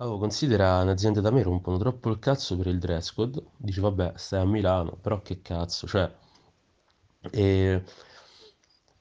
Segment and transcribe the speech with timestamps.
[0.00, 3.40] Oh, considera un'azienda da me rompono troppo il cazzo per il dress code.
[3.56, 6.12] Dici, vabbè, stai a Milano, però che cazzo, cioè...
[7.32, 7.82] E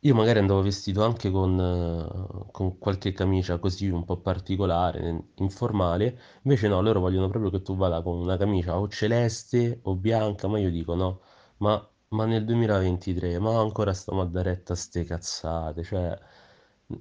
[0.01, 6.17] io magari andavo vestito anche con, eh, con qualche camicia così un po' particolare, informale,
[6.43, 10.47] invece no, loro vogliono proprio che tu vada con una camicia o celeste o bianca,
[10.47, 11.21] ma io dico no,
[11.57, 16.17] ma, ma nel 2023, ma ancora stiamo a dare retta a ste cazzate, cioè,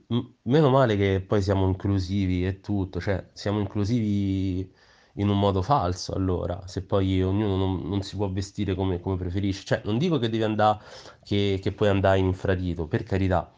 [0.09, 4.73] m- meno male che poi siamo inclusivi e tutto, cioè, siamo inclusivi
[5.15, 9.17] in un modo falso allora, se poi ognuno non, non si può vestire come, come
[9.17, 10.79] preferisce, cioè, non dico che devi andare
[11.25, 13.53] che, che puoi andare in infradito, per carità.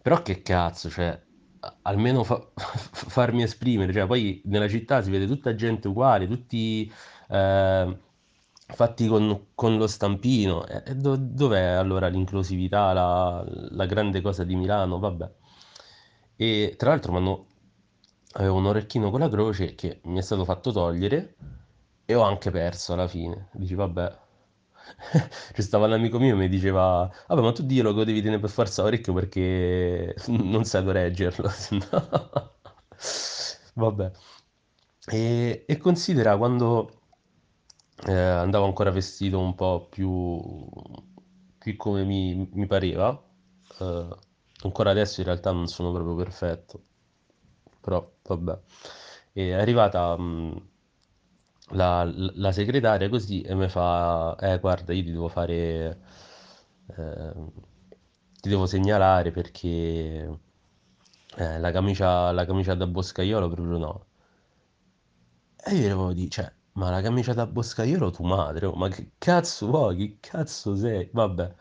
[0.00, 1.20] Però che cazzo, cioè,
[1.82, 6.90] almeno fa- farmi esprimere, cioè, poi nella città si vede tutta gente uguale, tutti
[7.28, 7.98] eh,
[8.74, 10.66] fatti con, con lo stampino.
[10.66, 14.98] E do- dov'è allora l'inclusività, la, la grande cosa di Milano?
[14.98, 15.30] Vabbè.
[16.40, 17.46] E tra l'altro m'hanno-
[18.34, 21.34] avevo un orecchino con la croce che mi è stato fatto togliere
[22.04, 23.48] e ho anche perso alla fine.
[23.52, 24.18] Dici, vabbè.
[25.54, 28.40] Ci stava l'amico mio e mi diceva, vabbè, ma tu dillo che lo devi tenere
[28.40, 31.48] per forza orecchio perché non sai dove reggerlo.
[31.50, 32.56] se no-
[33.74, 34.10] Vabbè.
[35.10, 36.90] E, e considera quando
[38.06, 40.40] eh, andavo ancora vestito un po' più,
[41.58, 43.10] più come mi, mi pareva,
[43.80, 44.08] eh,
[44.64, 46.82] ancora adesso in realtà non sono proprio perfetto,
[47.80, 48.58] però vabbè.
[49.32, 50.68] È arrivata mh,
[51.72, 55.98] la, la segretaria così e mi fa, eh guarda, io ti devo fare,
[56.96, 57.32] eh,
[58.40, 59.68] ti devo segnalare perché
[61.36, 64.06] eh, la camicia, la camicia da boscaiolo proprio no.
[65.64, 69.12] E io devo dire, cioè, ma la camicia da boscaiolo tu madre, oh, ma che
[69.18, 69.96] cazzo vuoi?
[69.96, 71.08] Che cazzo sei?
[71.12, 71.54] Vabbè.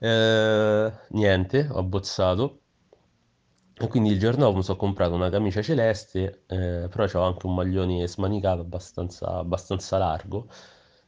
[0.00, 2.62] Eh, niente, ho abbozzato.
[3.82, 7.46] E quindi il giorno dopo mi sono comprato una camicia celeste, eh, però c'ho anche
[7.46, 10.48] un maglione smanicato abbastanza, abbastanza largo.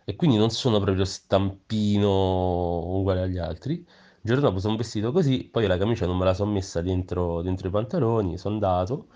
[0.05, 3.75] E quindi non sono proprio stampino uguale agli altri.
[3.75, 3.87] Il
[4.23, 7.69] giorno dopo sono vestito così, poi la camicia non me la sono messa dentro, dentro
[7.69, 9.09] i pantaloni, sono andato.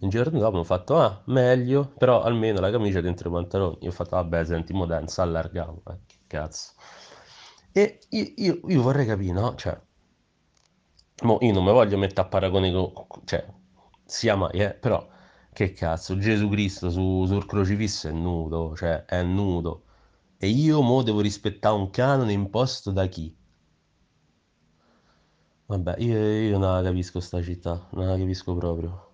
[0.00, 3.78] Il giorno dopo ho fatto, ah, meglio, però almeno la camicia dentro i pantaloni.
[3.82, 5.08] Io ho fatto, vabbè, senti, mo dai, non
[5.88, 6.72] eh, che cazzo.
[7.74, 9.54] E io, io- io vorrei capire, no?
[9.54, 9.78] Cioè,
[11.24, 12.92] mo io non mi voglio mettere a paragone con...
[13.24, 13.44] Cioè,
[14.04, 15.06] sia mai, eh, però,
[15.52, 19.84] che cazzo, Gesù Cristo su- sul crocifisso è nudo, cioè, è nudo.
[20.38, 23.36] E io mo devo rispettare un canone imposto da chi?
[25.66, 29.13] Vabbè, io, io non la capisco sta città, non la capisco proprio.